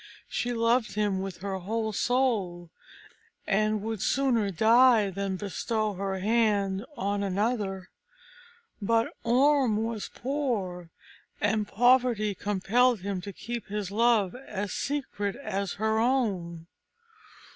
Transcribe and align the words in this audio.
She 0.27 0.51
loved 0.51 0.95
him 0.95 1.21
with 1.21 1.41
her 1.41 1.59
whole 1.59 1.93
soul, 1.93 2.71
and 3.45 3.83
would 3.83 4.01
sooner 4.01 4.49
die 4.49 5.11
than 5.11 5.35
bestow 5.35 5.93
her 5.93 6.17
hand 6.17 6.83
on 6.97 7.21
another. 7.21 7.91
But 8.81 9.13
Orm 9.23 9.77
was 9.83 10.09
poor, 10.11 10.89
and 11.39 11.67
poverty 11.67 12.33
compelled 12.33 13.01
him 13.01 13.21
to 13.21 13.31
keep 13.31 13.67
his 13.67 13.91
love 13.91 14.33
as 14.33 14.73
secret 14.73 15.35
as 15.35 15.73
her 15.73 15.99
own. 15.99 16.65